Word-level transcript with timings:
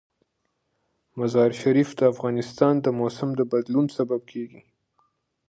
مزارشریف 1.19 1.89
د 1.99 2.01
افغانستان 2.13 2.73
د 2.81 2.87
موسم 2.99 3.29
د 3.39 3.41
بدلون 3.51 3.85
سبب 3.97 4.21
کېږي. 4.31 4.61